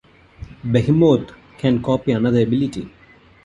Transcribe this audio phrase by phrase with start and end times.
[0.63, 1.29] Behemoth
[1.59, 2.89] can copy another ability.